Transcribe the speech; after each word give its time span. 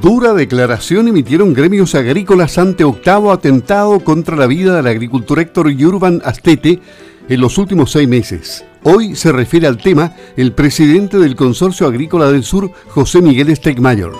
Dura 0.00 0.32
declaración 0.32 1.08
emitieron 1.08 1.52
gremios 1.52 1.94
agrícolas 1.94 2.56
ante 2.56 2.84
octavo 2.84 3.32
atentado 3.32 4.00
contra 4.00 4.34
la 4.34 4.46
vida 4.46 4.74
del 4.76 4.86
agricultor 4.86 5.40
Héctor 5.40 5.70
Yurban 5.70 6.22
Astete 6.24 6.80
en 7.28 7.40
los 7.40 7.58
últimos 7.58 7.92
seis 7.92 8.08
meses. 8.08 8.64
Hoy 8.82 9.14
se 9.14 9.30
refiere 9.30 9.66
al 9.66 9.76
tema 9.76 10.14
el 10.38 10.52
presidente 10.52 11.18
del 11.18 11.36
Consorcio 11.36 11.86
Agrícola 11.86 12.32
del 12.32 12.44
Sur, 12.44 12.72
José 12.88 13.20
Miguel 13.20 13.54
Stegmayer. 13.54 14.10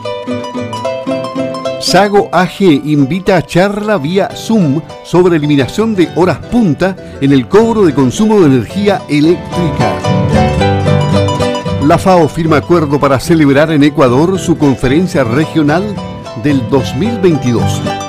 Sago 1.80 2.28
AG 2.30 2.60
invita 2.60 3.38
a 3.38 3.42
charla 3.42 3.96
vía 3.96 4.28
Zoom 4.36 4.82
sobre 5.02 5.36
eliminación 5.36 5.94
de 5.94 6.10
horas 6.14 6.38
punta 6.38 6.94
en 7.22 7.32
el 7.32 7.48
cobro 7.48 7.86
de 7.86 7.94
consumo 7.94 8.38
de 8.40 8.46
energía 8.46 9.00
eléctrica. 9.08 10.09
La 11.90 11.98
FAO 11.98 12.28
firma 12.28 12.58
acuerdo 12.58 13.00
para 13.00 13.18
celebrar 13.18 13.72
en 13.72 13.82
Ecuador 13.82 14.38
su 14.38 14.56
conferencia 14.56 15.24
regional 15.24 15.82
del 16.44 16.62
2022. 16.70 17.99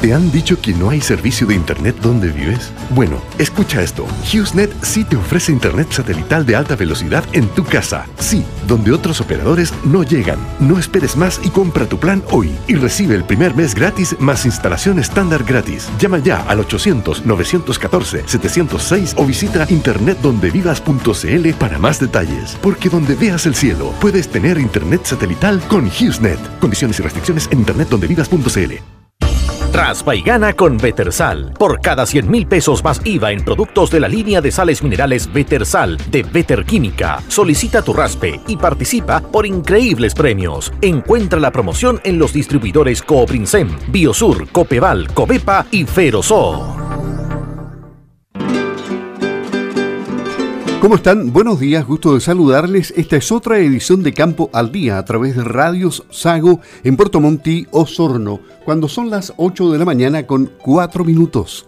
¿Te 0.00 0.12
han 0.12 0.30
dicho 0.30 0.60
que 0.60 0.74
no 0.74 0.90
hay 0.90 1.00
servicio 1.00 1.46
de 1.46 1.54
Internet 1.54 1.96
donde 2.02 2.28
vives? 2.28 2.70
Bueno, 2.90 3.18
escucha 3.38 3.80
esto. 3.82 4.06
HughesNet 4.30 4.70
sí 4.82 5.04
te 5.04 5.16
ofrece 5.16 5.52
Internet 5.52 5.90
satelital 5.90 6.44
de 6.44 6.54
alta 6.54 6.76
velocidad 6.76 7.24
en 7.32 7.48
tu 7.48 7.64
casa. 7.64 8.04
Sí, 8.18 8.44
donde 8.68 8.92
otros 8.92 9.22
operadores 9.22 9.72
no 9.84 10.02
llegan. 10.02 10.38
No 10.60 10.78
esperes 10.78 11.16
más 11.16 11.40
y 11.42 11.48
compra 11.48 11.86
tu 11.86 11.98
plan 11.98 12.22
hoy 12.30 12.54
y 12.68 12.74
recibe 12.74 13.14
el 13.14 13.24
primer 13.24 13.56
mes 13.56 13.74
gratis 13.74 14.14
más 14.20 14.44
instalación 14.44 14.98
estándar 14.98 15.44
gratis. 15.44 15.88
Llama 15.98 16.18
ya 16.18 16.42
al 16.42 16.58
800-914-706 16.60 19.14
o 19.16 19.24
visita 19.24 19.64
internetdondevivas.cl 19.68 21.48
para 21.58 21.78
más 21.78 21.98
detalles. 21.98 22.58
Porque 22.60 22.90
donde 22.90 23.14
veas 23.14 23.46
el 23.46 23.54
cielo, 23.54 23.94
puedes 24.00 24.28
tener 24.28 24.58
Internet 24.58 25.04
satelital 25.04 25.58
con 25.68 25.86
HughesNet. 25.86 26.58
Condiciones 26.60 27.00
y 27.00 27.02
restricciones 27.02 27.48
en 27.50 27.60
internetdondevivas.cl. 27.60 28.95
Raspa 29.76 30.16
y 30.16 30.22
gana 30.22 30.54
con 30.54 30.78
Betersal. 30.78 31.52
Por 31.58 31.82
cada 31.82 32.06
100 32.06 32.30
mil 32.30 32.46
pesos 32.46 32.82
más 32.82 32.98
IVA 33.04 33.32
en 33.32 33.44
productos 33.44 33.90
de 33.90 34.00
la 34.00 34.08
línea 34.08 34.40
de 34.40 34.50
sales 34.50 34.82
minerales 34.82 35.30
Betersal 35.30 35.98
de 36.10 36.22
Beter 36.22 36.64
Química. 36.64 37.22
Solicita 37.28 37.82
tu 37.82 37.92
raspe 37.92 38.40
y 38.46 38.56
participa 38.56 39.20
por 39.20 39.44
increíbles 39.44 40.14
premios. 40.14 40.72
Encuentra 40.80 41.38
la 41.38 41.52
promoción 41.52 42.00
en 42.04 42.18
los 42.18 42.32
distribuidores 42.32 43.02
Cooprinsem, 43.02 43.68
Biosur, 43.88 44.48
Copeval, 44.48 45.12
Covepa 45.12 45.66
y 45.70 45.84
Ferosor. 45.84 46.85
¿Cómo 50.86 50.94
están? 50.94 51.32
Buenos 51.32 51.58
días, 51.58 51.84
gusto 51.84 52.14
de 52.14 52.20
saludarles. 52.20 52.94
Esta 52.96 53.16
es 53.16 53.32
otra 53.32 53.58
edición 53.58 54.04
de 54.04 54.12
Campo 54.12 54.50
al 54.52 54.70
Día 54.70 54.98
a 54.98 55.04
través 55.04 55.34
de 55.34 55.42
Radios 55.42 56.04
Sago 56.10 56.60
en 56.84 56.96
Puerto 56.96 57.20
Montt, 57.20 57.44
Osorno, 57.72 58.38
cuando 58.64 58.86
son 58.86 59.10
las 59.10 59.32
8 59.36 59.72
de 59.72 59.78
la 59.80 59.84
mañana 59.84 60.28
con 60.28 60.48
4 60.62 61.04
minutos. 61.04 61.66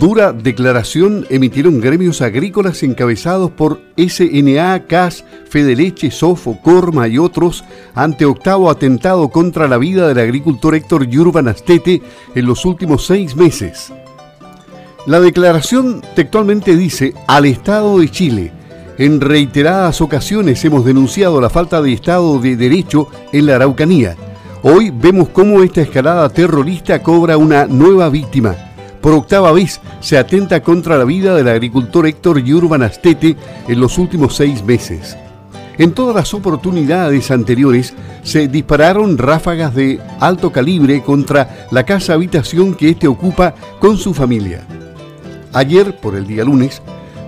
Dura 0.00 0.32
declaración 0.32 1.26
emitieron 1.28 1.78
gremios 1.78 2.22
agrícolas 2.22 2.82
encabezados 2.82 3.50
por 3.50 3.82
SNA, 3.98 4.86
CAS, 4.86 5.26
Fedeleche, 5.46 6.10
Sofo, 6.10 6.58
Corma 6.62 7.06
y 7.06 7.18
otros 7.18 7.64
ante 7.94 8.24
octavo 8.24 8.70
atentado 8.70 9.28
contra 9.28 9.68
la 9.68 9.76
vida 9.76 10.08
del 10.08 10.20
agricultor 10.20 10.74
Héctor 10.74 11.06
Yurban 11.06 11.48
Astete 11.48 12.00
en 12.34 12.46
los 12.46 12.64
últimos 12.64 13.04
seis 13.04 13.36
meses. 13.36 13.92
La 15.04 15.20
declaración 15.20 16.00
textualmente 16.16 16.78
dice 16.78 17.12
al 17.26 17.44
Estado 17.44 17.98
de 17.98 18.08
Chile. 18.10 18.52
En 18.96 19.20
reiteradas 19.20 20.00
ocasiones 20.00 20.64
hemos 20.64 20.86
denunciado 20.86 21.42
la 21.42 21.50
falta 21.50 21.82
de 21.82 21.92
Estado 21.92 22.38
de 22.38 22.56
Derecho 22.56 23.08
en 23.34 23.44
la 23.44 23.56
Araucanía. 23.56 24.16
Hoy 24.62 24.90
vemos 24.90 25.28
cómo 25.28 25.62
esta 25.62 25.82
escalada 25.82 26.30
terrorista 26.30 27.02
cobra 27.02 27.36
una 27.36 27.66
nueva 27.66 28.08
víctima 28.08 28.69
por 29.00 29.12
octava 29.12 29.52
vez 29.52 29.80
se 30.00 30.18
atenta 30.18 30.62
contra 30.62 30.98
la 30.98 31.04
vida 31.04 31.34
del 31.34 31.48
agricultor 31.48 32.06
Héctor 32.06 32.42
Yurban 32.42 32.82
Astete 32.82 33.36
en 33.66 33.80
los 33.80 33.98
últimos 33.98 34.36
seis 34.36 34.62
meses. 34.64 35.16
En 35.78 35.92
todas 35.92 36.14
las 36.14 36.34
oportunidades 36.34 37.30
anteriores 37.30 37.94
se 38.22 38.48
dispararon 38.48 39.16
ráfagas 39.16 39.74
de 39.74 39.98
alto 40.18 40.52
calibre 40.52 41.02
contra 41.02 41.66
la 41.70 41.84
casa 41.84 42.12
habitación 42.12 42.74
que 42.74 42.90
éste 42.90 43.08
ocupa 43.08 43.54
con 43.78 43.96
su 43.96 44.12
familia. 44.12 44.66
Ayer, 45.54 45.96
por 45.96 46.16
el 46.16 46.26
día 46.26 46.44
lunes, 46.44 46.82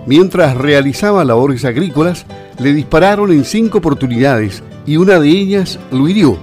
mientras 0.06 0.54
realizaba 0.56 1.24
labores 1.24 1.64
agrícolas, 1.64 2.26
le 2.58 2.74
dispararon 2.74 3.32
en 3.32 3.44
cinco 3.44 3.78
oportunidades 3.78 4.62
y 4.86 4.98
una 4.98 5.18
de 5.18 5.28
ellas 5.30 5.78
lo 5.90 6.06
hirió. 6.08 6.36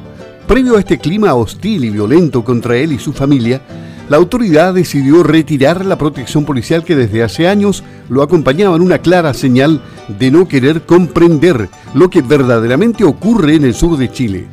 Previo 0.48 0.78
a 0.78 0.80
este 0.80 0.98
clima 0.98 1.36
hostil 1.36 1.84
y 1.84 1.92
violento 1.92 2.44
contra 2.44 2.76
él 2.76 2.92
y 2.92 2.98
su 2.98 3.14
familia, 3.14 3.62
la 4.10 4.18
autoridad 4.18 4.74
decidió 4.74 5.24
retirar 5.24 5.86
la 5.86 5.98
protección 5.98 6.44
policial 6.44 6.84
que 6.84 6.96
desde 6.96 7.24
hace 7.24 7.48
años 7.48 7.84
lo 8.10 8.24
acompañaba 8.24 8.76
en 8.76 8.82
una 8.82 8.98
clara 8.98 9.34
señal 9.36 9.82
de 10.18 10.32
no 10.32 10.48
querer 10.48 10.82
comprender 10.82 11.70
lo 11.94 12.10
que 12.10 12.24
verdaderamente 12.24 13.04
ocurre 13.04 13.56
en 13.56 13.66
el 13.66 13.76
sur 13.76 13.98
de 13.98 14.12
Chile. 14.12 14.48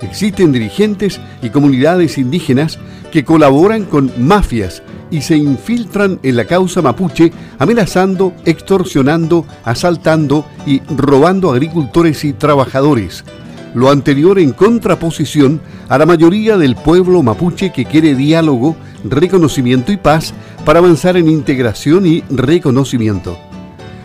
Existen 0.00 0.52
dirigentes 0.52 1.20
y 1.42 1.50
comunidades 1.50 2.18
indígenas 2.18 2.78
que 3.12 3.24
colaboran 3.24 3.84
con 3.84 4.10
mafias 4.18 4.82
y 5.10 5.20
se 5.20 5.36
infiltran 5.36 6.18
en 6.22 6.36
la 6.36 6.46
causa 6.46 6.82
mapuche 6.82 7.30
amenazando, 7.58 8.32
extorsionando, 8.46 9.44
asaltando 9.64 10.46
y 10.66 10.80
robando 10.96 11.52
agricultores 11.52 12.24
y 12.24 12.32
trabajadores 12.32 13.22
lo 13.74 13.90
anterior 13.90 14.38
en 14.38 14.52
contraposición 14.52 15.60
a 15.88 15.98
la 15.98 16.06
mayoría 16.06 16.56
del 16.56 16.76
pueblo 16.76 17.22
mapuche 17.22 17.72
que 17.72 17.84
quiere 17.84 18.14
diálogo, 18.14 18.76
reconocimiento 19.04 19.92
y 19.92 19.96
paz 19.96 20.32
para 20.64 20.78
avanzar 20.78 21.16
en 21.16 21.28
integración 21.28 22.06
y 22.06 22.22
reconocimiento. 22.30 23.36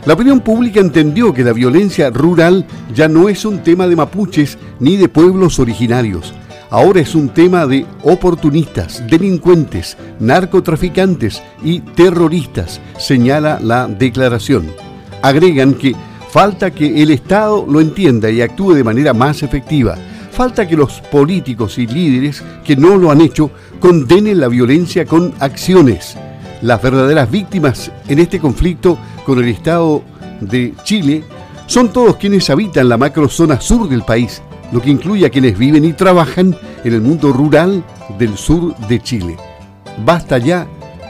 La 0.05 0.13
opinión 0.13 0.39
pública 0.39 0.79
entendió 0.79 1.33
que 1.33 1.43
la 1.43 1.53
violencia 1.53 2.09
rural 2.09 2.65
ya 2.93 3.07
no 3.07 3.29
es 3.29 3.45
un 3.45 3.59
tema 3.59 3.87
de 3.87 3.95
mapuches 3.95 4.57
ni 4.79 4.97
de 4.97 5.07
pueblos 5.09 5.59
originarios. 5.59 6.33
Ahora 6.71 7.01
es 7.01 7.15
un 7.15 7.29
tema 7.29 7.65
de 7.65 7.85
oportunistas, 8.03 9.03
delincuentes, 9.07 9.97
narcotraficantes 10.19 11.41
y 11.63 11.79
terroristas, 11.79 12.79
señala 12.97 13.59
la 13.61 13.87
declaración. 13.87 14.67
Agregan 15.21 15.73
que 15.73 15.95
Falta 16.29 16.69
que 16.69 17.01
el 17.01 17.09
Estado 17.09 17.65
lo 17.67 17.81
entienda 17.81 18.29
y 18.29 18.41
actúe 18.41 18.73
de 18.73 18.83
manera 18.83 19.13
más 19.13 19.41
efectiva. 19.41 19.97
Falta 20.31 20.67
que 20.67 20.77
los 20.77 21.01
políticos 21.01 21.79
y 21.79 21.87
líderes 21.87 22.43
que 22.63 22.75
no 22.75 22.97
lo 22.97 23.09
han 23.09 23.21
hecho 23.21 23.49
condenen 23.79 24.39
la 24.39 24.47
violencia 24.47 25.05
con 25.05 25.33
acciones. 25.39 26.15
Las 26.61 26.83
verdaderas 26.83 27.31
víctimas 27.31 27.91
en 28.07 28.19
este 28.19 28.39
conflicto 28.39 28.97
con 29.25 29.39
el 29.39 29.49
Estado 29.49 30.03
de 30.39 30.75
Chile 30.83 31.23
son 31.65 31.91
todos 31.91 32.17
quienes 32.17 32.47
habitan 32.51 32.89
la 32.89 32.97
macrozona 32.97 33.59
sur 33.59 33.89
del 33.89 34.03
país, 34.03 34.43
lo 34.71 34.81
que 34.83 34.91
incluye 34.91 35.25
a 35.25 35.31
quienes 35.31 35.57
viven 35.57 35.83
y 35.83 35.93
trabajan 35.93 36.55
en 36.83 36.93
el 36.93 37.01
mundo 37.01 37.33
rural 37.33 37.83
del 38.19 38.37
sur 38.37 38.75
de 38.87 39.01
Chile. 39.01 39.35
Basta 40.05 40.37
ya, 40.37 40.67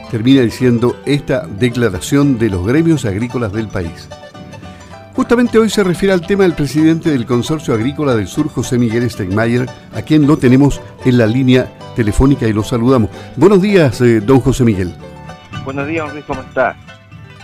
termina 0.09 0.41
diciendo 0.41 0.95
esta 1.05 1.45
declaración 1.45 2.39
de 2.39 2.49
los 2.49 2.65
gremios 2.65 3.03
agrícolas 3.03 3.51
del 3.51 3.67
país. 3.67 4.07
Justamente 5.19 5.59
hoy 5.59 5.69
se 5.69 5.83
refiere 5.83 6.13
al 6.13 6.25
tema 6.25 6.43
del 6.43 6.53
presidente 6.53 7.09
del 7.09 7.25
Consorcio 7.25 7.73
Agrícola 7.73 8.15
del 8.15 8.25
Sur, 8.25 8.47
José 8.47 8.77
Miguel 8.77 9.11
Steinmeier, 9.11 9.69
a 9.93 10.01
quien 10.01 10.25
lo 10.25 10.37
tenemos 10.37 10.79
en 11.03 11.17
la 11.17 11.27
línea 11.27 11.69
telefónica 11.93 12.47
y 12.47 12.53
lo 12.53 12.63
saludamos. 12.63 13.09
Buenos 13.35 13.61
días, 13.61 13.99
eh, 13.99 14.21
don 14.21 14.39
José 14.39 14.63
Miguel. 14.63 14.95
Buenos 15.65 15.89
días, 15.89 16.09
Luis, 16.13 16.23
¿cómo 16.23 16.39
está? 16.39 16.77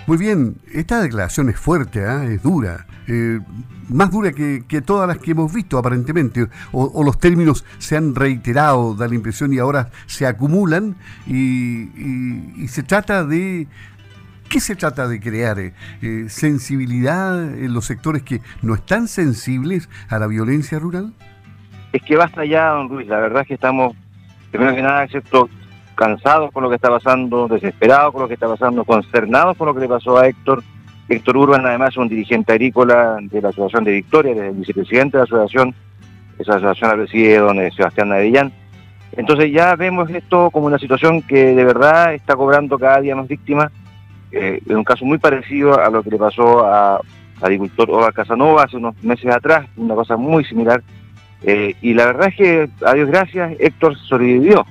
Muy 0.07 0.16
bien, 0.18 0.56
esta 0.72 1.01
declaración 1.01 1.50
es 1.50 1.60
fuerte, 1.60 2.06
¿ah? 2.06 2.24
es 2.24 2.42
dura, 2.42 2.88
eh, 3.10 3.42
más 3.89 4.10
dura 4.10 4.31
que, 4.31 4.81
todas 4.86 5.06
las 5.06 5.18
que 5.18 5.31
hemos 5.31 5.54
visto 5.54 5.77
aparentemente, 5.77 6.48
o, 6.72 7.04
los 7.04 7.19
términos 7.19 7.66
se 7.77 7.98
han 7.98 8.16
reiterado, 8.16 8.95
da 8.95 9.10
la 9.10 9.16
impresión, 9.16 9.51
y 9.51 9.60
ahora 9.60 9.89
se 10.06 10.25
acumulan 10.25 10.95
y 11.27 12.68
se 12.69 12.83
trata 12.83 13.25
de 13.25 13.68
qué 14.55 14.61
se 14.61 14.77
trata 14.77 15.09
de 15.09 15.19
crear? 15.19 15.59
Eh, 15.59 15.73
¿Sensibilidad 16.29 17.43
en 17.43 17.73
los 17.73 17.83
sectores 17.83 18.23
que 18.23 18.39
no 18.61 18.75
están 18.75 19.09
sensibles 19.09 19.89
a 20.07 20.17
la 20.17 20.27
violencia 20.27 20.79
rural? 20.79 21.11
Es 21.91 22.01
que 22.03 22.15
basta 22.15 22.45
ya, 22.45 22.69
don 22.69 22.87
Luis. 22.87 23.05
La 23.05 23.19
verdad 23.19 23.41
es 23.41 23.49
que 23.49 23.55
estamos, 23.55 23.93
primero 24.51 24.73
que 24.73 24.81
nada, 24.81 25.03
excepto 25.03 25.49
cansados 25.95 26.53
con 26.53 26.63
lo 26.63 26.69
que 26.69 26.75
está 26.75 26.87
pasando, 26.87 27.49
desesperados 27.49 28.13
con 28.13 28.21
lo 28.21 28.29
que 28.29 28.35
está 28.35 28.47
pasando, 28.47 28.85
consternados 28.85 29.57
con 29.57 29.67
lo 29.67 29.73
que 29.73 29.81
le 29.81 29.89
pasó 29.89 30.17
a 30.17 30.25
Héctor. 30.25 30.63
Héctor 31.09 31.35
Urban, 31.35 31.65
además, 31.65 31.89
es 31.89 31.97
un 31.97 32.07
dirigente 32.07 32.53
agrícola 32.53 33.17
de 33.19 33.41
la 33.41 33.49
Asociación 33.49 33.83
de 33.83 33.91
Victoria, 33.91 34.31
es 34.31 34.39
el 34.39 34.51
vicepresidente 34.53 35.17
de 35.17 35.19
la 35.19 35.23
asociación. 35.25 35.75
Esa 36.39 36.53
asociación 36.53 36.91
la 36.91 36.95
preside 36.95 37.39
don 37.39 37.57
Sebastián 37.71 38.07
Navellán. 38.07 38.53
Entonces 39.17 39.51
ya 39.51 39.75
vemos 39.75 40.09
esto 40.11 40.49
como 40.49 40.67
una 40.67 40.79
situación 40.79 41.21
que 41.23 41.53
de 41.53 41.65
verdad 41.65 42.13
está 42.13 42.37
cobrando 42.37 42.79
cada 42.79 43.01
día 43.01 43.17
más 43.17 43.27
víctimas. 43.27 43.69
Eh, 44.31 44.60
es 44.66 44.75
un 44.75 44.83
caso 44.83 45.06
muy 45.06 45.18
parecido 45.18 45.80
a 45.80 45.89
lo 45.89 46.04
que 46.04 46.10
le 46.10 46.18
pasó 46.18 46.66
a, 46.66 47.00
agricultor 47.42 47.89
Oba 47.92 48.12
Casanova 48.12 48.63
hace 48.63 48.77
unos 48.77 49.01
meses 49.04 49.31
atrás, 49.31 49.68
una 49.75 49.95
cosa 49.95 50.18
muy 50.18 50.44
similar. 50.45 50.81
Eh, 51.44 51.75
y 51.81 51.94
la 51.94 52.06
verdad 52.07 52.30
es 52.30 52.36
que, 52.36 52.69
a 52.86 52.94
Dios 52.94 53.10
gracias, 53.10 53.56
Héctor 53.60 53.98
sobrevivió, 53.98 54.66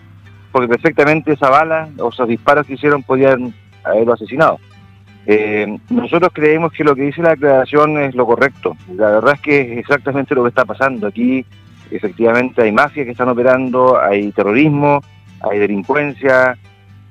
porque 0.50 0.68
perfectamente 0.68 1.32
esa 1.32 1.50
bala 1.50 1.88
o 1.98 2.08
esos 2.08 2.28
disparos 2.28 2.66
que 2.66 2.74
hicieron 2.74 3.02
podían 3.02 3.54
haberlo 3.84 4.14
asesinado. 4.14 4.58
Eh, 5.26 5.78
nosotros 5.88 6.30
creemos 6.34 6.72
que 6.72 6.84
lo 6.84 6.94
que 6.94 7.02
dice 7.02 7.22
la 7.22 7.30
declaración 7.30 7.98
es 7.98 8.14
lo 8.14 8.26
correcto. 8.26 8.76
La 8.94 9.10
verdad 9.10 9.34
es 9.34 9.40
que 9.40 9.60
es 9.60 9.78
exactamente 9.78 10.34
lo 10.34 10.42
que 10.42 10.50
está 10.50 10.64
pasando. 10.64 11.06
Aquí 11.06 11.44
efectivamente 11.90 12.62
hay 12.62 12.72
mafias 12.72 13.06
que 13.06 13.12
están 13.12 13.28
operando, 13.28 13.98
hay 13.98 14.32
terrorismo, 14.32 15.00
hay 15.40 15.58
delincuencia, 15.58 16.58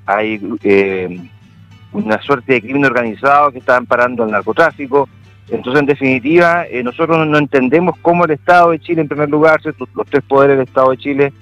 hay 0.06 0.40
eh, 0.62 1.28
una 1.94 2.20
suerte 2.20 2.54
de 2.54 2.60
crimen 2.60 2.84
organizado 2.84 3.50
que 3.50 3.58
está 3.58 3.76
amparando 3.76 4.24
el 4.24 4.30
narcotráfico. 4.30 5.08
Entonces, 5.48 5.80
en 5.80 5.86
definitiva, 5.86 6.66
eh, 6.66 6.82
nosotros 6.82 7.26
no 7.26 7.38
entendemos 7.38 7.96
cómo 8.02 8.24
el 8.24 8.32
Estado 8.32 8.70
de 8.70 8.80
Chile, 8.80 9.02
en 9.02 9.08
primer 9.08 9.30
lugar, 9.30 9.60
los 9.64 10.06
tres 10.08 10.22
poderes 10.24 10.58
del 10.58 10.66
Estado 10.66 10.90
de 10.90 10.96
Chile 10.98 11.32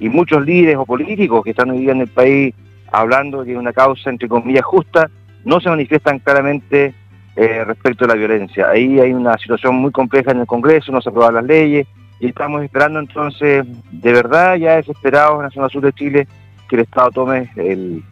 y 0.00 0.08
muchos 0.08 0.44
líderes 0.44 0.76
o 0.76 0.84
políticos 0.84 1.44
que 1.44 1.50
están 1.50 1.70
hoy 1.70 1.78
día 1.78 1.92
en 1.92 2.00
el 2.00 2.08
país 2.08 2.54
hablando 2.90 3.44
de 3.44 3.56
una 3.56 3.72
causa, 3.72 4.10
entre 4.10 4.28
comillas, 4.28 4.64
justa, 4.64 5.10
no 5.44 5.60
se 5.60 5.70
manifiestan 5.70 6.18
claramente 6.18 6.94
eh, 7.36 7.64
respecto 7.64 8.04
a 8.04 8.08
la 8.08 8.14
violencia. 8.14 8.68
Ahí 8.68 9.00
hay 9.00 9.12
una 9.12 9.38
situación 9.38 9.76
muy 9.76 9.90
compleja 9.92 10.32
en 10.32 10.40
el 10.40 10.46
Congreso, 10.46 10.92
no 10.92 11.00
se 11.00 11.08
aprueban 11.08 11.34
las 11.34 11.44
leyes, 11.44 11.86
y 12.20 12.26
estamos 12.26 12.62
esperando 12.62 13.00
entonces, 13.00 13.64
de 13.90 14.12
verdad, 14.12 14.56
ya 14.56 14.76
desesperados 14.76 15.36
en 15.38 15.42
la 15.44 15.50
zona 15.50 15.68
sur 15.68 15.82
de 15.82 15.92
Chile, 15.92 16.28
que 16.68 16.76
el 16.76 16.82
Estado 16.82 17.10
tome 17.10 17.50
el, 17.56 18.02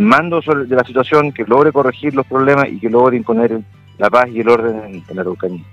mando 0.00 0.40
de 0.40 0.76
la 0.76 0.84
situación, 0.84 1.32
que 1.32 1.44
logre 1.44 1.72
corregir 1.72 2.14
los 2.14 2.26
problemas 2.26 2.68
y 2.68 2.78
que 2.78 2.90
logre 2.90 3.16
imponer 3.16 3.60
la 3.98 4.10
paz 4.10 4.28
y 4.28 4.40
el 4.40 4.48
orden 4.48 5.02
en, 5.08 5.16
la 5.16 5.22
Araucanía. 5.22 5.64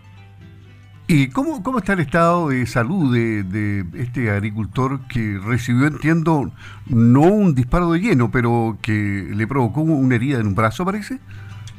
¿Y 1.09 1.30
cómo, 1.30 1.63
cómo 1.63 1.77
está 1.77 1.94
el 1.94 2.01
estado 2.01 2.50
de 2.50 2.65
salud 2.65 3.13
de, 3.13 3.44
de, 3.44 3.86
este 4.01 4.30
agricultor 4.30 5.00
que 5.07 5.39
recibió, 5.42 5.88
entiendo, 5.88 6.51
no 6.88 7.21
un 7.21 7.56
disparo 7.56 7.92
de 7.92 8.00
lleno, 8.00 8.30
pero 8.30 8.77
que 8.81 9.27
le 9.33 9.48
provocó 9.48 9.81
una 9.81 10.15
herida 10.15 10.39
en 10.39 10.48
un 10.48 10.56
brazo, 10.56 10.83
parece? 10.83 11.19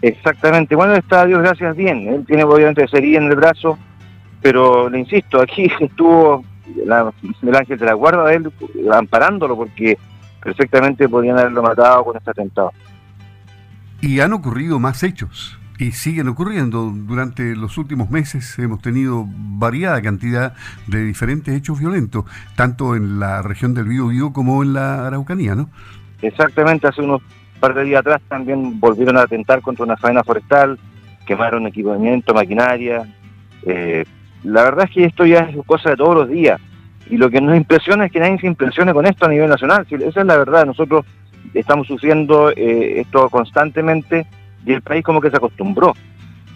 Exactamente. 0.00 0.74
Bueno, 0.74 0.94
está, 0.94 1.26
Dios 1.26 1.42
gracias, 1.42 1.76
bien. 1.76 2.08
Él 2.08 2.24
tiene 2.26 2.44
obviamente 2.44 2.84
esa 2.84 2.96
herida 2.96 3.18
en 3.18 3.24
el 3.24 3.36
brazo 3.36 3.78
pero 4.42 4.88
le 4.88 5.00
insisto, 5.00 5.40
aquí 5.40 5.70
estuvo 5.80 6.44
el 6.76 7.54
ángel 7.54 7.78
de 7.78 7.86
la 7.86 7.94
guarda 7.94 8.24
de 8.24 8.36
él 8.36 8.52
amparándolo 8.92 9.56
porque 9.56 9.98
perfectamente 10.42 11.08
podían 11.08 11.38
haberlo 11.38 11.62
matado 11.62 12.04
con 12.04 12.16
este 12.16 12.30
atentado. 12.30 12.72
Y 14.00 14.20
han 14.20 14.32
ocurrido 14.32 14.78
más 14.78 15.02
hechos 15.02 15.58
y 15.78 15.92
siguen 15.92 16.28
ocurriendo. 16.28 16.92
Durante 16.92 17.54
los 17.56 17.78
últimos 17.78 18.10
meses 18.10 18.58
hemos 18.58 18.80
tenido 18.82 19.24
variada 19.26 20.00
cantidad 20.02 20.54
de 20.86 21.04
diferentes 21.04 21.54
hechos 21.54 21.78
violentos, 21.78 22.24
tanto 22.56 22.96
en 22.96 23.20
la 23.20 23.42
región 23.42 23.74
del 23.74 23.86
Bío 23.86 24.32
como 24.32 24.62
en 24.62 24.74
la 24.74 25.06
Araucanía, 25.06 25.54
¿no? 25.54 25.70
Exactamente, 26.20 26.88
hace 26.88 27.02
unos 27.02 27.22
par 27.60 27.74
de 27.74 27.84
días 27.84 28.00
atrás 28.00 28.20
también 28.28 28.78
volvieron 28.78 29.16
a 29.16 29.22
atentar 29.22 29.60
contra 29.62 29.84
una 29.84 29.96
faena 29.96 30.22
forestal, 30.22 30.78
quemaron 31.26 31.66
equipamiento, 31.66 32.34
maquinaria, 32.34 33.06
eh, 33.64 34.04
la 34.44 34.62
verdad 34.62 34.86
es 34.88 34.90
que 34.92 35.04
esto 35.04 35.26
ya 35.26 35.40
es 35.40 35.56
cosa 35.66 35.90
de 35.90 35.96
todos 35.96 36.14
los 36.14 36.28
días. 36.28 36.60
Y 37.10 37.16
lo 37.16 37.30
que 37.30 37.40
nos 37.40 37.56
impresiona 37.56 38.06
es 38.06 38.12
que 38.12 38.20
nadie 38.20 38.38
se 38.38 38.46
impresione 38.46 38.92
con 38.92 39.06
esto 39.06 39.26
a 39.26 39.28
nivel 39.28 39.48
nacional. 39.48 39.86
Esa 39.88 40.20
es 40.20 40.26
la 40.26 40.36
verdad. 40.36 40.66
Nosotros 40.66 41.06
estamos 41.54 41.86
sufriendo 41.86 42.50
eh, 42.50 43.00
esto 43.00 43.28
constantemente 43.30 44.26
y 44.64 44.72
el 44.72 44.82
país 44.82 45.04
como 45.04 45.20
que 45.20 45.30
se 45.30 45.36
acostumbró. 45.36 45.94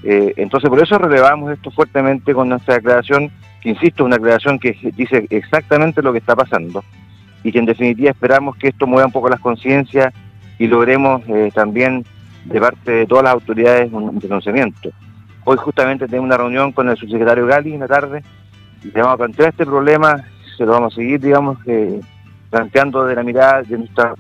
Eh, 0.05 0.35
entonces 0.37 0.69
por 0.69 0.83
eso 0.83 0.99
relevamos 0.99 1.53
esto 1.53 1.71
fuertemente 1.71 2.35
con 2.35 2.49
nuestra 2.49 2.75
declaración, 2.75 3.31
que 3.61 3.71
insisto, 3.71 4.05
una 4.05 4.17
declaración 4.17 4.59
que 4.59 4.77
dice 4.97 5.27
exactamente 5.31 6.03
lo 6.03 6.13
que 6.13 6.19
está 6.19 6.35
pasando 6.35 6.83
y 7.45 7.53
que 7.53 7.59
en 7.59 7.67
definitiva 7.67 8.11
esperamos 8.11 8.57
que 8.57 8.69
esto 8.69 8.87
mueva 8.87 9.07
un 9.07 9.13
poco 9.13 9.29
las 9.29 9.41
conciencias 9.41 10.13
y 10.59 10.67
logremos 10.67 11.23
eh, 11.29 11.51
también 11.55 12.05
de 12.45 12.61
parte 12.61 12.91
de 12.91 13.07
todas 13.07 13.25
las 13.25 13.35
autoridades 13.35 13.93
un 13.93 14.21
reconocimiento. 14.21 14.91
Hoy 15.45 15.57
justamente 15.57 16.07
tenemos 16.07 16.27
una 16.27 16.37
reunión 16.37 16.73
con 16.73 16.89
el 16.89 16.97
subsecretario 16.97 17.47
Gali 17.47 17.75
en 17.75 17.81
la 17.81 17.89
tarde 17.89 18.23
y 18.83 18.89
le 18.89 19.01
vamos 19.01 19.15
a 19.15 19.19
plantear 19.19 19.49
este 19.51 19.65
problema, 19.65 20.25
se 20.63 20.67
lo 20.67 20.73
vamos 20.75 20.93
a 20.93 20.97
seguir, 20.97 21.21
digamos, 21.21 21.59
eh, 21.67 22.01
planteando 22.49 23.05
de 23.05 23.17
la 23.17 23.25
mirada 23.25 23.63
de 23.63 23.79
nuestra 23.79 24.15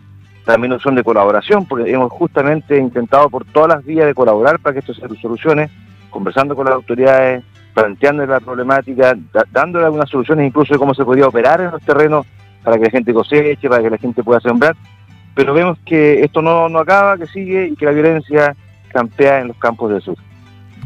también 0.44 0.72
noción 0.72 0.96
de 0.96 1.04
colaboración, 1.04 1.66
porque 1.66 1.88
hemos 1.88 2.10
justamente 2.10 2.76
intentado 2.76 3.30
por 3.30 3.44
todas 3.44 3.76
las 3.76 3.84
vías 3.84 4.06
de 4.06 4.14
colaborar 4.14 4.58
para 4.58 4.72
que 4.72 4.80
esto 4.80 4.92
se 4.92 5.06
solucione, 5.20 5.70
conversando 6.10 6.56
con 6.56 6.64
las 6.64 6.74
autoridades, 6.74 7.44
planteando 7.74 8.26
la 8.26 8.40
problemática, 8.40 9.16
dándole 9.52 9.84
algunas 9.84 10.10
soluciones 10.10 10.48
incluso 10.48 10.74
de 10.74 10.80
cómo 10.80 10.94
se 10.94 11.04
podría 11.04 11.28
operar 11.28 11.60
en 11.60 11.70
los 11.70 11.82
terrenos 11.82 12.26
para 12.64 12.76
que 12.76 12.86
la 12.86 12.90
gente 12.90 13.14
coseche, 13.14 13.68
para 13.68 13.84
que 13.84 13.90
la 13.90 13.98
gente 13.98 14.24
pueda 14.24 14.40
sembrar, 14.40 14.74
pero 15.36 15.54
vemos 15.54 15.78
que 15.86 16.24
esto 16.24 16.42
no, 16.42 16.68
no 16.68 16.80
acaba, 16.80 17.16
que 17.16 17.28
sigue 17.28 17.68
y 17.68 17.76
que 17.76 17.84
la 17.84 17.92
violencia 17.92 18.56
campea 18.88 19.38
en 19.38 19.48
los 19.48 19.56
campos 19.58 19.92
del 19.92 20.02
sur. 20.02 20.16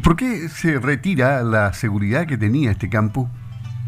¿Por 0.03 0.15
qué 0.15 0.49
se 0.49 0.79
retira 0.79 1.41
la 1.41 1.73
seguridad 1.73 2.27
que 2.27 2.37
tenía 2.37 2.69
este 2.69 2.89
campo 2.89 3.27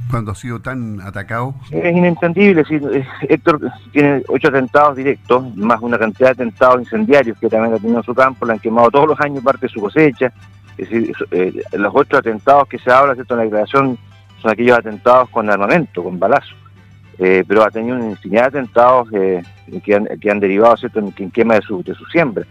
cuando 0.09 0.31
ha 0.31 0.35
sido 0.35 0.59
tan 0.59 0.99
atacado? 1.01 1.53
Es 1.71 1.95
inentendible. 1.95 2.63
Eh, 2.69 3.05
Héctor 3.21 3.71
tiene 3.91 4.23
ocho 4.27 4.47
atentados 4.47 4.97
directos, 4.97 5.55
más 5.55 5.81
una 5.81 5.97
cantidad 5.97 6.29
de 6.29 6.43
atentados 6.43 6.81
incendiarios 6.81 7.37
que 7.39 7.49
también 7.49 7.73
ha 7.73 7.77
tenido 7.77 7.99
en 7.99 8.03
su 8.03 8.13
campo, 8.13 8.45
le 8.45 8.53
han 8.53 8.59
quemado 8.59 8.89
todos 8.89 9.07
los 9.07 9.19
años 9.21 9.43
parte 9.43 9.67
de 9.67 9.73
su 9.73 9.81
cosecha. 9.81 10.31
Es 10.77 10.89
decir, 10.89 11.13
eh, 11.31 11.61
los 11.73 11.93
ocho 11.93 12.17
atentados 12.17 12.67
que 12.67 12.79
se 12.79 12.91
habla 12.91 13.13
¿cierto? 13.13 13.33
en 13.33 13.37
la 13.37 13.43
declaración 13.43 13.97
son 14.41 14.51
aquellos 14.51 14.77
atentados 14.77 15.29
con 15.29 15.49
armamento, 15.49 16.03
con 16.03 16.19
balazo. 16.19 16.55
Eh, 17.17 17.43
pero 17.45 17.63
ha 17.63 17.69
tenido 17.69 17.97
una 17.97 18.11
infinidad 18.11 18.43
de 18.43 18.59
atentados 18.59 19.09
que, 19.09 20.29
han, 20.29 20.39
derivado 20.39 20.77
¿cierto? 20.77 20.99
En, 20.99 21.13
en, 21.17 21.31
quema 21.31 21.55
de 21.55 21.61
su, 21.61 21.83
de 21.83 21.93
su 21.93 22.05
siembra. 22.05 22.45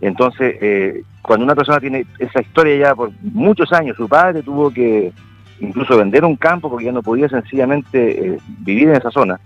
Entonces, 0.00 0.56
eh, 0.60 1.02
cuando 1.22 1.44
una 1.44 1.54
persona 1.54 1.80
tiene 1.80 2.06
esa 2.18 2.40
historia 2.40 2.76
ya 2.76 2.94
por 2.94 3.10
muchos 3.22 3.72
años, 3.72 3.96
su 3.96 4.08
padre 4.08 4.42
tuvo 4.42 4.70
que 4.70 5.12
incluso 5.60 5.96
vender 5.96 6.24
un 6.24 6.36
campo 6.36 6.70
porque 6.70 6.86
ya 6.86 6.92
no 6.92 7.02
podía 7.02 7.28
sencillamente 7.28 8.34
eh, 8.34 8.38
vivir 8.60 8.88
en 8.88 8.96
esa 8.96 9.10
zona, 9.10 9.40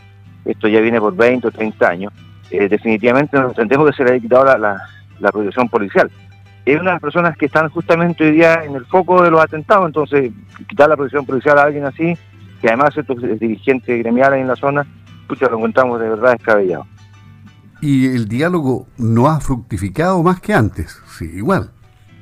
esto 0.45 0.69
ya 0.69 0.81
viene 0.81 1.01
por 1.01 1.15
20 1.15 1.49
o 1.49 1.51
30 1.51 1.89
años, 1.89 2.13
eh, 2.51 2.69
definitivamente 2.69 3.39
nos 3.39 3.51
entendemos 3.51 3.91
que 3.91 3.97
se 3.97 4.05
le 4.05 4.17
ha 4.17 4.21
quitado 4.21 4.45
la, 4.45 4.81
la, 5.21 5.33
protección 5.33 5.69
policial. 5.69 6.11
Es 6.65 6.75
una 6.81 6.91
de 6.91 6.95
las 6.95 7.01
personas 7.01 7.37
que 7.37 7.47
están 7.47 7.69
justamente 7.69 8.25
hoy 8.25 8.33
día 8.33 8.65
en 8.65 8.75
el 8.75 8.85
foco 8.87 9.23
de 9.23 9.31
los 9.31 9.41
atentados, 9.41 9.87
entonces 9.87 10.33
quitar 10.69 10.89
la 10.89 10.97
protección 10.97 11.25
policial 11.25 11.59
a 11.59 11.65
alguien 11.65 11.85
así, 11.85 12.17
que 12.61 12.69
además 12.69 12.97
es 12.97 13.41
dirigente 13.41 13.97
gremial 13.99 14.35
en 14.35 14.49
la 14.49 14.57
zona, 14.57 14.87
pucha, 15.27 15.49
lo 15.49 15.59
encontramos 15.59 16.01
de 16.01 16.09
verdad 16.09 16.33
descabellado 16.33 16.87
y 17.81 18.07
el 18.07 18.29
diálogo 18.29 18.87
no 18.99 19.29
ha 19.29 19.41
fructificado 19.41 20.23
más 20.23 20.41
que 20.41 20.55
antes, 20.55 20.99
sí, 21.19 21.25
igual. 21.35 21.71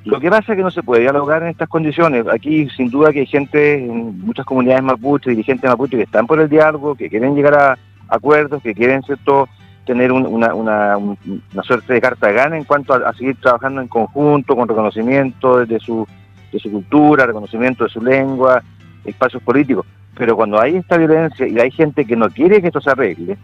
Lo 0.09 0.21
que 0.21 0.31
pasa 0.31 0.53
es 0.53 0.57
que 0.57 0.63
no 0.63 0.71
se 0.71 0.83
puede 0.83 1.03
dialogar 1.03 1.43
en 1.43 1.51
estas 1.51 1.69
condiciones. 1.69 2.27
Aquí 2.29 2.69
sin 2.71 2.91
duda 2.91 3.13
que 3.13 3.21
hay 3.21 3.27
gente 3.27 3.85
en 3.85 4.19
muchas 4.21 4.47
comunidades 4.47 4.83
mapuche, 4.83 5.31
dirigentes 5.31 5.69
mapuche 5.69 5.99
que 5.99 6.05
están 6.05 6.27
por 6.27 6.41
el 6.41 6.49
diálogo, 6.49 6.95
que 6.95 7.11
quieren 7.11 7.35
llegar 7.35 7.55
a 7.55 7.79
acuerdos, 8.09 8.63
que 8.63 8.75
quieren 8.75 9.03
cierto 9.03 9.49
tener 9.85 10.11
una, 10.11 10.55
una, 10.55 10.97
una, 10.97 11.63
suerte 11.63 11.93
de 11.93 12.01
carta 12.01 12.27
de 12.27 12.33
gana 12.33 12.57
en 12.57 12.65
cuanto 12.65 12.95
a, 12.95 13.13
seguir 13.13 13.37
trabajando 13.37 13.83
en 13.83 13.89
conjunto, 13.89 14.57
con 14.57 14.67
reconocimiento 14.67 15.65
de 15.65 15.79
su, 15.79 16.07
de 16.53 16.59
su 16.59 16.71
cultura, 16.71 17.27
reconocimiento 17.27 17.85
de 17.85 17.91
su 17.91 18.03
lengua, 18.03 18.63
espacios 19.05 19.43
políticos. 19.43 19.87
Pero 20.15 20.37
cuando 20.37 20.59
hay 20.59 20.77
esta 20.77 20.97
violencia 20.97 21.47
y 21.47 21.59
hay 21.59 21.71
gente 21.71 22.05
que 22.07 22.17
no 22.17 22.31
quiere 22.31 22.61
que 22.61 22.69
esto 22.69 22.81
se 22.81 22.91
arregle, 22.91 23.37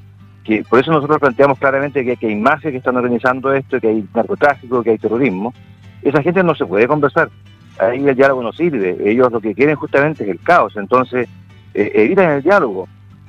que 0.45 0.63
por 0.65 0.79
eso 0.79 0.93
nosotros 0.93 1.19
planteamos 1.19 1.59
claramente 1.59 2.05
que, 2.05 2.27
hay 2.27 2.37
mafias 2.37 2.73
que 2.73 2.79
están 2.79 2.97
organizando 2.97 3.53
esto, 3.53 3.81
que 3.81 3.89
hay 3.89 4.05
narcotráfico, 4.15 4.83
que 4.83 4.91
hay 4.91 4.99
terrorismo. 4.99 5.55
Esa 6.05 6.23
gente 6.23 6.43
no 6.45 6.55
se 6.55 6.67
puede 6.67 6.87
conversar. 6.87 7.31
Ahí 7.79 8.07
el 8.07 8.15
diálogo 8.15 8.43
no 8.43 8.53
sirve. 8.53 8.97
Ellos 9.05 9.33
lo 9.33 9.41
que 9.41 9.55
quieren 9.55 9.75
justamente 9.75 10.23
es 10.23 10.31
el 10.31 10.41
caos. 10.41 10.77
Entonces, 10.77 11.29
eh, 11.73 11.91
evitan 11.95 12.31
el 12.31 12.43
diálogo. 12.43 12.87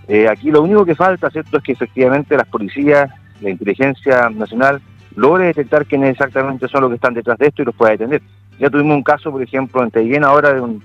Eh, 0.08 0.28
aquí 0.28 0.52
lo 0.52 0.62
único 0.62 0.86
que 0.86 0.94
falta, 0.94 1.30
¿cierto?, 1.32 1.58
es 1.58 1.64
que 1.64 1.72
efectivamente 1.72 2.38
las 2.38 2.48
policías, 2.48 3.10
la 3.42 3.50
inteligencia 3.50 4.30
nacional 4.30 4.82
logre 5.16 5.46
detectar 5.46 5.86
quiénes 5.86 6.12
exactamente 6.12 6.68
son 6.68 6.82
los 6.82 6.90
que 6.92 6.96
están 6.96 7.14
detrás 7.14 7.38
de 7.40 7.48
esto 7.48 7.62
y 7.62 7.66
los 7.66 7.76
pueda 7.76 7.92
detener. 7.92 8.22
Ya 8.60 8.70
tuvimos 8.70 8.96
un 8.96 9.04
caso, 9.04 9.32
por 9.32 9.42
ejemplo, 9.42 9.82
en 9.82 9.90
Teguén 9.90 10.24
ahora 10.24 10.54
de 10.54 10.62
un 10.62 10.84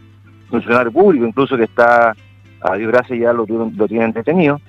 funcionario 0.49 0.91
público, 0.91 1.27
incluso 1.27 1.57
que 1.57 1.65
está, 1.65 2.15
a 2.61 2.75
Dios 2.77 2.91
gracias, 2.91 3.19
ya 3.19 3.33
lo, 3.33 3.45
lo 3.47 3.89
tienen 3.89 4.13
detenido, 4.13 4.61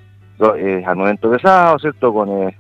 eh, 0.58 0.84
al 0.86 0.96
momento 0.96 1.30
pesado, 1.30 1.78
¿cierto? 1.80 2.14
Con 2.14 2.30
eh, 2.30 2.58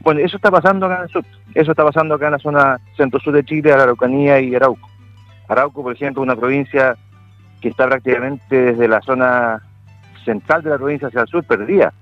Bueno, 0.00 0.20
eso 0.20 0.36
está 0.36 0.50
pasando 0.50 0.86
acá 0.86 0.96
en 0.96 1.02
el 1.02 1.08
sur. 1.10 1.24
Eso 1.54 1.70
está 1.70 1.84
pasando 1.84 2.14
acá 2.14 2.26
en 2.26 2.32
la 2.32 2.38
zona 2.38 2.80
centro-sur 2.96 3.34
de 3.34 3.44
Chile, 3.44 3.72
Araucanía 3.72 4.40
y 4.40 4.54
Arauco. 4.54 4.88
Arauco, 5.48 5.82
por 5.82 5.92
ejemplo, 5.92 6.22
una 6.22 6.36
provincia 6.36 6.96
que 7.60 7.68
está 7.68 7.86
prácticamente 7.86 8.56
desde 8.56 8.88
la 8.88 9.00
zona 9.02 9.62
central 10.24 10.62
de 10.62 10.70
la 10.70 10.78
provincia 10.78 11.08
hacia 11.08 11.22
el 11.22 11.28
sur 11.28 11.44
perdida. 11.44 11.92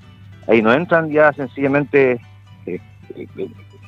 Ahí 0.48 0.62
no 0.62 0.72
entran 0.72 1.10
ya 1.10 1.32
sencillamente, 1.32 2.20
eh, 2.66 2.80
eh, 3.16 3.28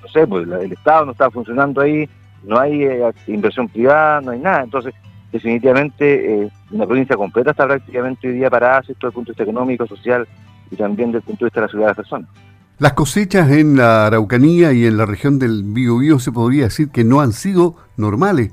no 0.02 0.08
sé, 0.08 0.26
pues 0.26 0.48
el 0.48 0.72
Estado 0.72 1.06
no 1.06 1.12
está 1.12 1.30
funcionando 1.30 1.80
ahí, 1.80 2.08
no 2.42 2.58
hay 2.58 2.84
eh, 2.84 3.12
inversión 3.26 3.68
privada, 3.68 4.20
no 4.20 4.32
hay 4.32 4.40
nada. 4.40 4.62
Entonces, 4.62 4.94
definitivamente, 5.30 6.50
una 6.70 6.86
provincia 6.86 7.16
completa 7.16 7.50
está 7.52 7.66
prácticamente 7.66 8.28
hoy 8.28 8.34
día 8.34 8.50
parada, 8.50 8.80
esto 8.80 8.94
desde 8.94 9.06
el 9.08 9.12
punto 9.12 9.28
de 9.28 9.32
vista 9.32 9.42
económico, 9.44 9.86
social 9.86 10.26
y 10.70 10.76
también 10.76 11.12
desde 11.12 11.18
el 11.18 11.24
punto 11.24 11.44
de 11.44 11.46
vista 11.46 11.60
de 11.60 11.66
la 11.66 11.70
seguridad 11.70 11.86
de 11.88 11.90
las 11.90 11.96
personas. 11.96 12.47
Las 12.78 12.92
cosechas 12.92 13.50
en 13.50 13.76
la 13.76 14.06
Araucanía 14.06 14.72
y 14.72 14.86
en 14.86 14.96
la 14.96 15.04
región 15.04 15.40
del 15.40 15.64
Biobío 15.64 16.20
se 16.20 16.30
podría 16.30 16.64
decir 16.64 16.90
que 16.90 17.02
no 17.02 17.20
han 17.20 17.32
sido 17.32 17.74
normales. 17.96 18.52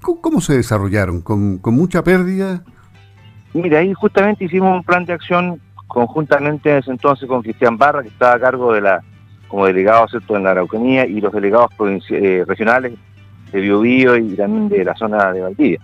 ¿cómo, 0.00 0.40
se 0.40 0.56
desarrollaron? 0.56 1.20
¿Con, 1.20 1.58
¿Con 1.58 1.74
mucha 1.74 2.02
pérdida? 2.04 2.62
Mira, 3.52 3.80
ahí 3.80 3.92
justamente 3.94 4.44
hicimos 4.44 4.76
un 4.76 4.84
plan 4.84 5.04
de 5.04 5.12
acción 5.12 5.60
conjuntamente 5.88 6.70
en 6.70 6.78
ese 6.78 6.92
entonces 6.92 7.28
con 7.28 7.42
Cristian 7.42 7.76
Barra, 7.76 8.02
que 8.02 8.08
estaba 8.08 8.34
a 8.34 8.40
cargo 8.40 8.72
de 8.72 8.80
la 8.80 9.02
como 9.48 9.66
delegado 9.66 10.06
¿cierto? 10.06 10.36
en 10.36 10.44
la 10.44 10.52
Araucanía 10.52 11.04
y 11.04 11.20
los 11.20 11.32
delegados 11.32 11.70
eh, 12.10 12.44
regionales 12.46 12.92
de 13.50 13.60
Biobío 13.60 14.16
y 14.16 14.36
también 14.36 14.68
de 14.68 14.84
la 14.84 14.94
zona 14.94 15.32
de 15.32 15.40
Valdivia. 15.40 15.80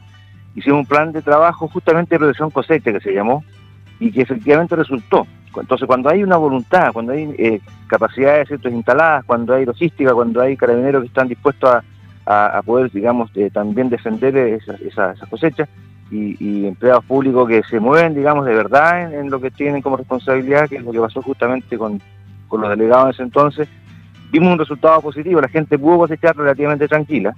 Hicimos 0.55 0.81
un 0.81 0.87
plan 0.87 1.11
de 1.11 1.23
trabajo 1.23 1.67
justamente 1.67 2.15
de 2.15 2.19
protección 2.21 2.51
cosecha 2.51 2.93
que 2.93 3.01
se 3.01 3.13
llamó 3.13 3.45
y 3.99 4.13
que 4.13 4.23
efectivamente 4.23 4.77
resultó. 4.77 5.27
Entonces, 5.61 5.87
cuando 5.87 6.11
hay 6.11 6.23
una 6.23 6.37
voluntad, 6.37 6.93
cuando 6.93 7.13
hay 7.13 7.35
eh, 7.39 7.61
capacidades 7.87 8.49
¿cierto? 8.49 8.69
instaladas, 8.69 9.25
cuando 9.25 9.55
hay 9.55 9.65
logística, 9.65 10.13
cuando 10.13 10.41
hay 10.41 10.57
carabineros 10.57 11.03
que 11.03 11.09
están 11.09 11.29
dispuestos 11.29 11.83
a, 12.27 12.63
poder, 12.65 12.91
digamos, 12.91 13.31
eh, 13.37 13.51
también 13.53 13.89
defender 13.89 14.37
esas 14.37 14.81
esa, 14.81 15.13
esa 15.13 15.27
cosechas, 15.27 15.69
y, 16.11 16.67
empleados 16.67 17.05
públicos 17.05 17.49
que 17.49 17.63
se 17.65 17.81
mueven, 17.81 18.15
digamos, 18.15 18.47
de 18.47 18.55
verdad 18.55 19.13
en, 19.13 19.31
lo 19.31 19.41
que 19.41 19.51
tienen 19.51 19.83
como 19.83 19.97
responsabilidad, 19.97 20.69
que 20.69 20.77
es 20.77 20.85
lo 20.85 20.93
que 20.93 21.01
pasó 21.01 21.23
justamente 21.23 21.77
con, 21.77 22.01
los 22.51 22.71
delegados 22.71 23.07
en 23.07 23.11
ese 23.11 23.23
entonces, 23.23 23.69
vimos 24.31 24.53
un 24.53 24.59
resultado 24.59 25.01
positivo, 25.01 25.41
la 25.41 25.49
gente 25.49 25.79
pudo 25.79 25.99
cosechar 25.99 26.37
relativamente 26.37 26.89
tranquila, 26.89 27.35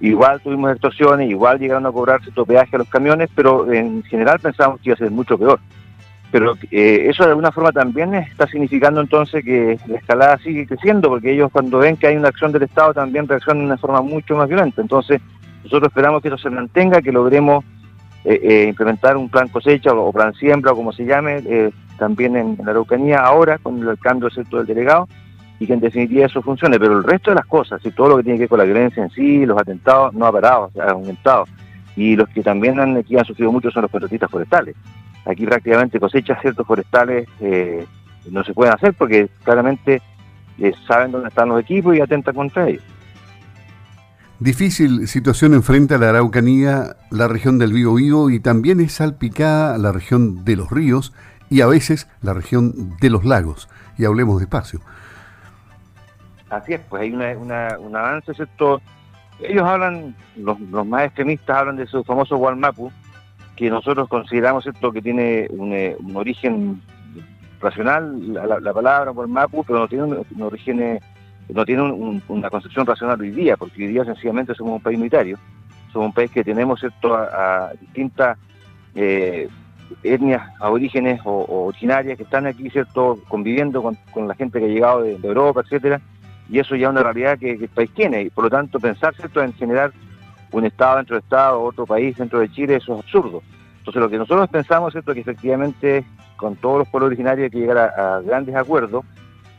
igual 0.00 0.40
tuvimos 0.40 0.72
extorsiones, 0.72 1.30
igual 1.30 1.58
llegaron 1.58 1.86
a 1.86 1.92
cobrar 1.92 2.20
cierto 2.22 2.44
peaje 2.44 2.76
a 2.76 2.78
los 2.78 2.88
camiones, 2.88 3.30
pero 3.34 3.70
en 3.72 4.02
general 4.04 4.40
pensábamos 4.40 4.80
que 4.80 4.88
iba 4.88 4.94
a 4.94 4.98
ser 4.98 5.10
mucho 5.10 5.38
peor. 5.38 5.60
Pero 6.32 6.54
eh, 6.70 7.06
eso 7.08 7.22
de 7.22 7.30
alguna 7.30 7.52
forma 7.52 7.70
también 7.70 8.14
está 8.14 8.48
significando 8.48 9.00
entonces 9.00 9.44
que 9.44 9.78
la 9.86 9.98
escalada 9.98 10.38
sigue 10.38 10.66
creciendo, 10.66 11.08
porque 11.10 11.32
ellos 11.32 11.52
cuando 11.52 11.78
ven 11.78 11.96
que 11.96 12.08
hay 12.08 12.16
una 12.16 12.28
acción 12.28 12.50
del 12.50 12.62
Estado 12.62 12.94
también 12.94 13.28
reaccionan 13.28 13.60
de 13.60 13.66
una 13.66 13.76
forma 13.76 14.02
mucho 14.02 14.34
más 14.34 14.48
violenta. 14.48 14.80
Entonces, 14.80 15.20
nosotros 15.62 15.90
esperamos 15.90 16.22
que 16.22 16.28
eso 16.28 16.38
se 16.38 16.50
mantenga, 16.50 17.02
que 17.02 17.12
logremos 17.12 17.64
eh, 18.24 18.40
eh, 18.42 18.66
implementar 18.68 19.16
un 19.16 19.28
plan 19.28 19.48
cosecha 19.48 19.92
o, 19.92 20.12
plan 20.12 20.32
siembra 20.34 20.72
o 20.72 20.76
como 20.76 20.92
se 20.92 21.04
llame, 21.04 21.42
eh, 21.44 21.70
también 21.98 22.36
en, 22.36 22.56
la 22.64 22.70
Araucanía 22.70 23.18
ahora 23.18 23.58
con 23.58 23.86
el 23.86 23.98
cambio 23.98 24.30
sector 24.30 24.60
del 24.60 24.74
delegado 24.74 25.08
y 25.58 25.66
que 25.66 25.74
en 25.74 25.80
definitiva 25.80 26.26
eso 26.26 26.40
funcione. 26.40 26.78
Pero 26.78 26.98
el 26.98 27.04
resto 27.04 27.30
de 27.30 27.36
las 27.36 27.46
cosas, 27.46 27.84
y 27.84 27.90
todo 27.90 28.10
lo 28.10 28.16
que 28.16 28.22
tiene 28.22 28.38
que 28.38 28.42
ver 28.42 28.48
con 28.48 28.58
la 28.58 28.64
violencia 28.64 29.02
en 29.02 29.10
sí, 29.10 29.44
los 29.44 29.58
atentados, 29.58 30.14
no 30.14 30.26
ha 30.26 30.32
parado, 30.32 30.70
ha 30.80 30.90
aumentado. 30.90 31.44
Y 31.96 32.16
los 32.16 32.28
que 32.28 32.42
también 32.42 32.80
han, 32.80 32.96
aquí 32.96 33.18
han 33.18 33.24
sufrido 33.24 33.52
mucho 33.52 33.70
son 33.70 33.82
los 33.82 33.90
contratistas 33.90 34.30
forestales. 34.30 34.76
Aquí 35.24 35.46
prácticamente 35.46 36.00
cosechas 36.00 36.40
ciertos 36.40 36.66
forestales 36.66 37.28
no 38.30 38.44
se 38.44 38.54
pueden 38.54 38.74
hacer 38.74 38.94
porque 38.94 39.28
claramente 39.44 40.02
saben 40.86 41.12
dónde 41.12 41.28
están 41.28 41.48
los 41.48 41.60
equipos 41.60 41.96
y 41.96 42.00
atentan 42.00 42.34
contra 42.34 42.68
ellos. 42.68 42.82
Difícil 44.42 45.06
situación 45.06 45.54
enfrenta 45.54 45.98
la 45.98 46.08
Araucanía, 46.08 46.96
la 47.10 47.28
región 47.28 47.58
del 47.58 47.72
Bío 47.72 48.28
y 48.28 48.40
también 48.40 48.80
es 48.80 48.94
salpicada 48.94 49.78
la 49.78 49.92
región 49.92 50.44
de 50.44 50.56
los 50.56 50.68
ríos 50.68 51.12
y 51.48 51.60
a 51.60 51.66
veces 51.66 52.08
la 52.22 52.34
región 52.34 52.96
de 53.00 53.10
los 53.10 53.24
lagos. 53.24 53.68
Y 53.98 54.04
hablemos 54.04 54.40
despacio. 54.40 54.80
Así 56.50 56.72
es, 56.74 56.80
pues 56.88 57.02
hay 57.02 57.12
una, 57.12 57.78
un 57.78 57.94
avance, 57.94 58.34
¿cierto? 58.34 58.80
Ellos 59.40 59.62
hablan, 59.62 60.16
los, 60.36 60.58
más 60.86 61.04
extremistas 61.04 61.56
hablan 61.56 61.76
de 61.76 61.86
su 61.86 62.02
famoso 62.02 62.36
Walmapu, 62.36 62.90
que 63.56 63.70
nosotros 63.70 64.08
consideramos, 64.08 64.64
¿cierto?, 64.64 64.92
que 64.92 65.02
tiene 65.02 65.46
un, 65.50 65.72
eh, 65.72 65.96
origen 66.14 66.80
racional, 67.60 68.34
la, 68.34 68.72
palabra 68.72 69.12
Walmapu, 69.12 69.64
pero 69.64 69.80
no 69.80 69.88
tiene 69.88 70.04
un 70.04 70.42
origen 70.42 70.82
eh, 70.82 71.00
no 71.48 71.64
tiene 71.64 71.82
una 71.82 72.50
concepción 72.50 72.86
racional 72.86 73.20
hoy 73.20 73.30
día, 73.30 73.56
porque 73.56 73.84
hoy 73.84 73.92
día 73.92 74.04
sencillamente 74.04 74.54
somos 74.54 74.74
un 74.74 74.80
país 74.80 74.98
unitario, 74.98 75.38
somos 75.92 76.08
un 76.08 76.12
país 76.12 76.30
que 76.30 76.44
tenemos 76.44 76.80
cierto 76.80 77.14
a, 77.14 77.72
distintas 77.80 78.38
eh, 78.94 79.48
etnias, 80.02 80.42
aborígenes 80.60 81.20
o, 81.24 81.66
originarias 81.66 82.16
que 82.16 82.24
están 82.24 82.46
aquí 82.46 82.70
cierto 82.70 83.18
conviviendo 83.28 83.82
con, 83.82 84.28
la 84.28 84.34
gente 84.34 84.58
que 84.58 84.66
ha 84.66 84.68
llegado 84.68 85.02
de, 85.02 85.18
Europa, 85.22 85.62
etcétera, 85.62 86.00
y 86.48 86.58
eso 86.58 86.76
ya 86.76 86.86
es 86.86 86.92
una 86.92 87.02
realidad 87.02 87.38
que, 87.38 87.52
el 87.52 87.68
país 87.68 87.90
tiene, 87.94 88.22
y 88.22 88.30
por 88.30 88.44
lo 88.44 88.50
tanto 88.50 88.80
pensar 88.80 89.14
cierto 89.14 89.42
en 89.42 89.52
generar 89.54 89.92
un 90.52 90.66
Estado 90.66 90.96
dentro 90.96 91.16
del 91.16 91.22
Estado, 91.24 91.62
otro 91.62 91.86
país 91.86 92.16
dentro 92.16 92.38
de 92.38 92.50
Chile, 92.50 92.76
eso 92.76 92.94
es 92.94 93.00
absurdo. 93.00 93.42
Entonces 93.78 94.00
lo 94.00 94.08
que 94.08 94.18
nosotros 94.18 94.48
pensamos 94.48 94.94
es 94.94 95.04
que 95.04 95.20
efectivamente 95.20 96.04
con 96.36 96.56
todos 96.56 96.78
los 96.78 96.88
pueblos 96.88 97.08
originarios 97.08 97.44
hay 97.46 97.50
que 97.50 97.58
llegar 97.58 97.78
a 97.78 98.20
grandes 98.20 98.54
acuerdos, 98.54 99.04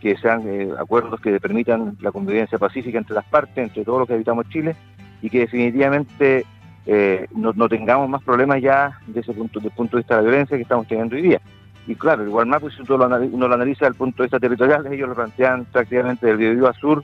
que 0.03 0.17
sean 0.17 0.43
eh, 0.45 0.69
acuerdos 0.77 1.21
que 1.21 1.39
permitan 1.39 1.97
la 2.01 2.11
convivencia 2.11 2.57
pacífica 2.57 2.97
entre 2.97 3.15
las 3.15 3.25
partes, 3.25 3.57
entre 3.57 3.85
todos 3.85 3.99
los 3.99 4.07
que 4.07 4.15
habitamos 4.15 4.49
Chile, 4.49 4.75
y 5.21 5.29
que 5.29 5.39
definitivamente 5.39 6.45
eh, 6.85 7.27
no, 7.33 7.69
tengamos 7.69 8.09
más 8.09 8.21
problemas 8.21 8.61
ya 8.61 8.99
desde 9.07 9.33
punto, 9.33 9.59
desde 9.59 9.69
el 9.69 9.75
punto 9.75 9.95
de 9.95 10.01
vista 10.01 10.17
de 10.17 10.21
la 10.21 10.27
violencia 10.27 10.57
que 10.57 10.63
estamos 10.63 10.87
teniendo 10.87 11.15
hoy 11.15 11.21
día. 11.21 11.41
Y 11.87 11.95
claro, 11.95 12.25
igual 12.25 12.47
más, 12.47 12.61
pues, 12.61 12.77
uno 12.79 12.97
lo, 12.97 13.53
analiza 13.53 13.85
desde 13.85 13.87
el 13.87 13.95
punto 13.95 14.23
de 14.23 14.27
vista 14.27 14.39
territorial, 14.39 14.85
ellos 14.91 15.07
lo 15.07 15.15
plantean 15.15 15.65
prácticamente 15.65 16.27
del 16.27 16.37
Biobío 16.37 16.67
al 16.67 16.75
sur, 16.75 17.03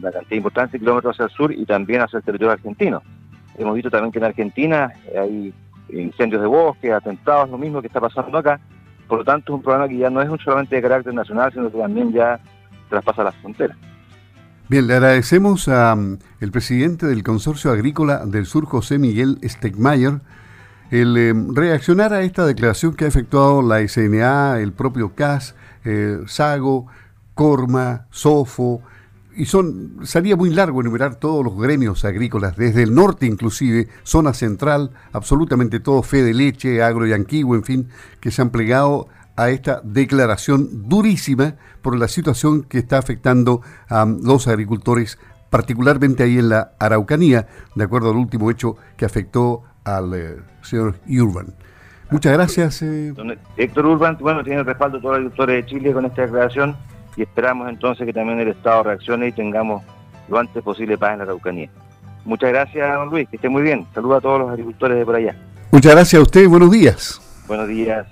la 0.00 0.12
cantidad 0.12 0.36
importante 0.36 0.72
de 0.72 0.78
kilómetros 0.80 1.14
hacia 1.14 1.24
el 1.26 1.30
sur 1.30 1.52
y 1.52 1.64
también 1.64 2.02
hacia 2.02 2.18
el 2.18 2.24
territorio 2.24 2.52
argentino. 2.52 3.02
Hemos 3.58 3.74
visto 3.74 3.90
también 3.90 4.12
que 4.12 4.18
en 4.18 4.24
Argentina 4.24 4.92
hay 5.18 5.52
incendios 5.88 6.40
de 6.40 6.48
bosque, 6.48 6.92
atentados, 6.92 7.50
lo 7.50 7.58
mismo 7.58 7.80
que 7.80 7.88
está 7.88 8.00
pasando 8.00 8.38
acá, 8.38 8.60
por 9.10 9.18
lo 9.18 9.24
tanto, 9.24 9.52
es 9.52 9.56
un 9.56 9.62
problema 9.62 9.88
que 9.88 9.98
ya 9.98 10.08
no 10.08 10.22
es 10.22 10.30
solamente 10.40 10.76
de 10.76 10.82
carácter 10.82 11.12
nacional, 11.12 11.52
sino 11.52 11.70
que 11.70 11.78
también 11.78 12.12
ya 12.12 12.38
traspasa 12.88 13.24
las 13.24 13.34
fronteras. 13.36 13.76
Bien, 14.68 14.86
le 14.86 14.94
agradecemos 14.94 15.66
al 15.66 16.18
mm, 16.40 16.50
presidente 16.52 17.06
del 17.06 17.24
Consorcio 17.24 17.72
Agrícola 17.72 18.24
del 18.24 18.46
Sur, 18.46 18.66
José 18.66 18.98
Miguel 18.98 19.38
Stegmayer, 19.42 20.20
el 20.92 21.16
em, 21.16 21.54
reaccionar 21.56 22.12
a 22.12 22.22
esta 22.22 22.46
declaración 22.46 22.94
que 22.94 23.04
ha 23.04 23.08
efectuado 23.08 23.62
la 23.62 23.80
SNA, 23.80 24.60
el 24.60 24.72
propio 24.72 25.16
CAS, 25.16 25.56
eh, 25.84 26.20
SAGO, 26.26 26.86
Corma, 27.34 28.06
SOFO, 28.10 28.80
y 29.40 29.46
son, 29.46 30.00
sería 30.02 30.36
muy 30.36 30.50
largo 30.50 30.82
enumerar 30.82 31.14
todos 31.14 31.42
los 31.42 31.56
gremios 31.58 32.04
agrícolas, 32.04 32.58
desde 32.58 32.82
el 32.82 32.94
norte 32.94 33.24
inclusive, 33.24 33.88
zona 34.02 34.34
central, 34.34 34.90
absolutamente 35.14 35.80
todo, 35.80 36.02
fe 36.02 36.22
de 36.22 36.34
leche, 36.34 36.82
agro 36.82 37.06
y 37.06 37.14
antiguo, 37.14 37.54
en 37.54 37.64
fin, 37.64 37.88
que 38.20 38.30
se 38.30 38.42
han 38.42 38.50
plegado 38.50 39.08
a 39.36 39.48
esta 39.48 39.80
declaración 39.82 40.90
durísima 40.90 41.54
por 41.80 41.96
la 41.96 42.06
situación 42.06 42.64
que 42.64 42.76
está 42.76 42.98
afectando 42.98 43.62
a 43.88 44.04
los 44.04 44.46
agricultores, 44.46 45.18
particularmente 45.48 46.22
ahí 46.22 46.36
en 46.36 46.50
la 46.50 46.72
Araucanía, 46.78 47.48
de 47.74 47.84
acuerdo 47.84 48.10
al 48.10 48.16
último 48.16 48.50
hecho 48.50 48.76
que 48.98 49.06
afectó 49.06 49.62
al 49.84 50.12
eh, 50.12 50.36
señor 50.60 50.96
Urban. 51.08 51.54
Muchas 52.10 52.34
gracias. 52.34 52.82
Eh. 52.82 53.14
Héctor 53.56 53.86
Urban, 53.86 54.18
bueno, 54.20 54.44
tiene 54.44 54.60
el 54.60 54.66
respaldo 54.66 54.98
de 54.98 55.02
todos 55.02 55.12
los 55.14 55.18
agricultores 55.20 55.64
de 55.64 55.70
Chile 55.70 55.92
con 55.94 56.04
esta 56.04 56.22
declaración 56.22 56.76
y 57.16 57.22
esperamos 57.22 57.68
entonces 57.68 58.06
que 58.06 58.12
también 58.12 58.40
el 58.40 58.48
Estado 58.48 58.84
reaccione 58.84 59.28
y 59.28 59.32
tengamos 59.32 59.82
lo 60.28 60.38
antes 60.38 60.62
posible 60.62 60.96
paz 60.96 61.12
en 61.12 61.18
la 61.18 61.24
Araucanía. 61.24 61.68
Muchas 62.24 62.50
gracias, 62.50 62.94
don 62.94 63.08
Luis, 63.08 63.28
que 63.28 63.36
esté 63.36 63.48
muy 63.48 63.62
bien. 63.62 63.86
Saludos 63.94 64.18
a 64.18 64.20
todos 64.20 64.40
los 64.40 64.50
agricultores 64.50 64.98
de 64.98 65.04
por 65.04 65.16
allá. 65.16 65.34
Muchas 65.70 65.92
gracias 65.92 66.20
a 66.20 66.22
usted, 66.22 66.48
buenos 66.48 66.70
días. 66.70 67.20
Buenos 67.46 67.68
días. 67.68 68.06